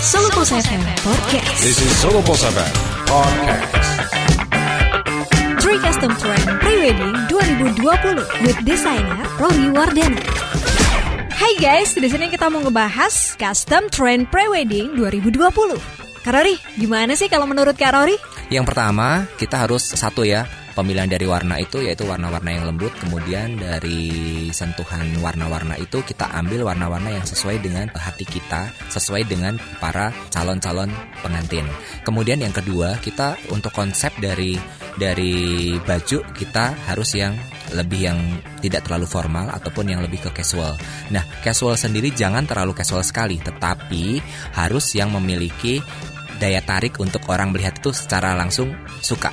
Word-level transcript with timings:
Solo 0.00 0.32
Pulse 0.32 0.56
FM 0.56 0.80
Podcast. 1.04 1.60
This 1.60 1.76
is 1.76 1.92
Solo 2.00 2.24
Pulse 2.24 2.48
FM 2.48 2.72
Podcast. 3.04 3.84
Three 5.60 5.76
Custom 5.76 6.16
Trend 6.16 6.44
Prewedding 6.64 7.12
2020 7.28 8.48
with 8.48 8.56
designer 8.64 9.20
Rory 9.36 9.68
Wardana. 9.68 10.16
Hai 11.36 11.52
guys, 11.60 11.92
di 11.92 12.08
sini 12.08 12.32
kita 12.32 12.48
mau 12.48 12.64
ngebahas 12.64 13.36
Custom 13.36 13.92
Trend 13.92 14.32
Prewedding 14.32 14.96
2020. 14.96 15.76
Kak 16.24 16.32
Rory, 16.32 16.56
gimana 16.80 17.12
sih 17.12 17.28
kalau 17.28 17.44
menurut 17.44 17.76
Kak 17.76 17.92
Rory? 17.92 18.16
Yang 18.48 18.72
pertama, 18.72 19.28
kita 19.36 19.68
harus 19.68 19.84
satu 19.84 20.24
ya, 20.24 20.48
pemilihan 20.74 21.10
dari 21.10 21.26
warna 21.26 21.58
itu 21.58 21.82
yaitu 21.82 22.06
warna-warna 22.06 22.50
yang 22.50 22.64
lembut 22.70 22.92
kemudian 23.02 23.58
dari 23.58 24.48
sentuhan 24.54 25.06
warna-warna 25.20 25.76
itu 25.78 26.02
kita 26.02 26.30
ambil 26.36 26.66
warna-warna 26.66 27.14
yang 27.14 27.26
sesuai 27.26 27.62
dengan 27.62 27.90
hati 27.92 28.26
kita 28.26 28.70
sesuai 28.90 29.26
dengan 29.26 29.58
para 29.82 30.14
calon-calon 30.30 30.90
pengantin 31.22 31.66
kemudian 32.06 32.40
yang 32.40 32.54
kedua 32.54 32.98
kita 33.02 33.36
untuk 33.50 33.74
konsep 33.74 34.14
dari 34.18 34.56
dari 34.98 35.74
baju 35.80 36.18
kita 36.34 36.74
harus 36.90 37.14
yang 37.16 37.34
lebih 37.70 38.10
yang 38.10 38.18
tidak 38.58 38.86
terlalu 38.86 39.06
formal 39.06 39.46
ataupun 39.54 39.86
yang 39.94 40.02
lebih 40.02 40.18
ke 40.26 40.42
casual. 40.42 40.74
Nah, 41.14 41.22
casual 41.42 41.78
sendiri 41.78 42.10
jangan 42.10 42.42
terlalu 42.42 42.74
casual 42.74 43.06
sekali, 43.06 43.38
tetapi 43.38 44.18
harus 44.58 44.90
yang 44.98 45.14
memiliki 45.14 45.78
daya 46.42 46.64
tarik 46.64 46.98
untuk 46.98 47.22
orang 47.30 47.52
melihat 47.54 47.78
itu 47.78 47.94
secara 47.94 48.32
langsung 48.32 48.72
suka 49.04 49.30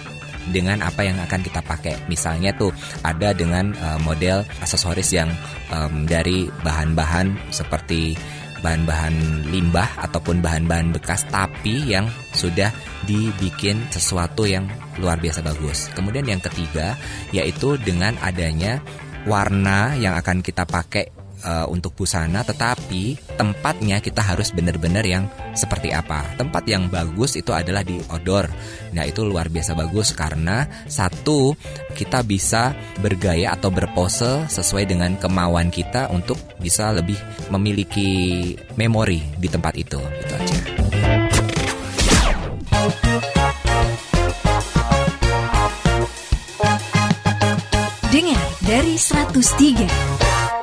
dengan 0.52 0.84
apa 0.84 1.04
yang 1.04 1.18
akan 1.20 1.42
kita 1.44 1.62
pakai. 1.64 1.96
Misalnya 2.12 2.56
tuh 2.56 2.72
ada 3.04 3.32
dengan 3.36 3.74
uh, 3.78 4.00
model 4.04 4.44
aksesoris 4.64 5.12
yang 5.14 5.30
um, 5.72 6.08
dari 6.08 6.48
bahan-bahan 6.64 7.36
seperti 7.52 8.18
bahan-bahan 8.62 9.48
limbah 9.54 9.86
ataupun 10.02 10.42
bahan-bahan 10.42 10.90
bekas 10.90 11.30
tapi 11.30 11.86
yang 11.86 12.10
sudah 12.34 12.74
dibikin 13.06 13.86
sesuatu 13.94 14.50
yang 14.50 14.66
luar 14.98 15.22
biasa 15.22 15.46
bagus. 15.46 15.94
Kemudian 15.94 16.26
yang 16.26 16.42
ketiga 16.42 16.98
yaitu 17.30 17.78
dengan 17.78 18.18
adanya 18.22 18.82
warna 19.30 19.94
yang 20.00 20.16
akan 20.16 20.42
kita 20.42 20.64
pakai 20.64 21.17
uh, 21.44 21.66
untuk 21.70 21.94
busana, 21.94 22.42
tetapi 22.42 23.36
tempatnya 23.38 24.02
kita 24.02 24.24
harus 24.24 24.50
benar-benar 24.56 25.04
yang 25.06 25.30
seperti 25.54 25.94
apa. 25.94 26.24
Tempat 26.38 26.64
yang 26.66 26.90
bagus 26.90 27.38
itu 27.38 27.52
adalah 27.54 27.84
di 27.84 28.00
odor. 28.10 28.50
Nah, 28.94 29.04
itu 29.06 29.26
luar 29.28 29.52
biasa 29.52 29.78
bagus 29.78 30.14
karena 30.16 30.66
satu 30.88 31.54
kita 31.94 32.24
bisa 32.24 32.74
bergaya 33.02 33.54
atau 33.54 33.70
berpose 33.70 34.48
sesuai 34.50 34.90
dengan 34.90 35.18
kemauan 35.20 35.70
kita 35.70 36.10
untuk 36.10 36.38
bisa 36.58 36.94
lebih 36.94 37.18
memiliki 37.54 38.54
memori 38.80 39.22
di 39.38 39.48
tempat 39.50 39.74
itu. 39.78 40.00
Itu 40.00 40.34
aja. 40.34 40.58
Dengar 48.08 48.42
dari 48.66 48.96
103 48.98 50.57